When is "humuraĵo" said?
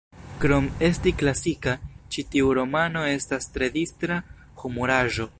4.63-5.29